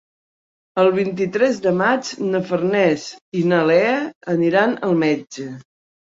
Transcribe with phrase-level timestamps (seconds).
[0.83, 3.03] El vint-i-tres de maig na Farners
[3.41, 3.91] i na Lea
[4.35, 5.47] aniran al metge.